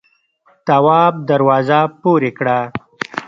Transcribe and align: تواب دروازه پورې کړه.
تواب 0.67 1.13
دروازه 1.29 1.79
پورې 2.01 2.31
کړه. 2.37 2.57